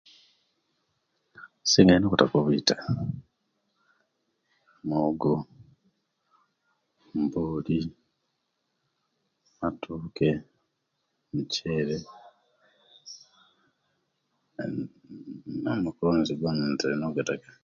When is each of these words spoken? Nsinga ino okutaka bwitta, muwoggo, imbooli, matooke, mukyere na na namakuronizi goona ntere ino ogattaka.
Nsinga 1.63 1.91
ino 1.95 2.05
okutaka 2.07 2.35
bwitta, 2.45 2.75
muwoggo, 4.87 5.33
imbooli, 7.17 7.77
matooke, 9.59 10.29
mukyere 11.33 11.95
na 14.55 14.63
na 15.63 15.71
namakuronizi 15.73 16.33
goona 16.39 16.63
ntere 16.73 16.93
ino 16.95 17.07
ogattaka. 17.09 17.49